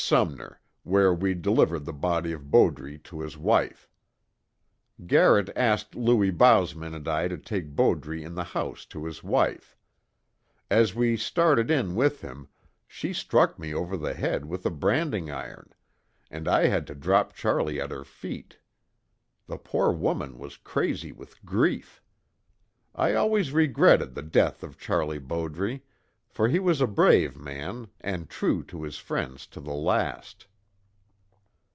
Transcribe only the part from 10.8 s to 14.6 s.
we started in with him, she struck me over the head